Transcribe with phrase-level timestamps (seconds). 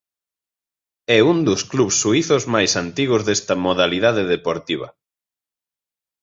[1.17, 4.87] É un dos clubs suízos máis antigos desta modalidade deportiva.